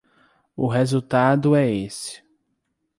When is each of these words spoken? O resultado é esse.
O 0.57 0.65
resultado 0.65 1.55
é 1.55 1.71
esse. 1.71 2.23